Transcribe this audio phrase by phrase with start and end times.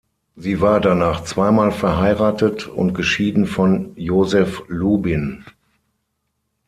[0.35, 5.45] Sie war danach zweimal verheiratet und geschieden von Joseph Lubin.